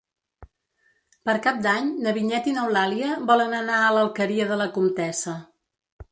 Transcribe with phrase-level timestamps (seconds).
[1.29, 5.35] Per Cap d'Any na Vinyet i n'Eulàlia volen anar a l'Alqueria de la Comtessa.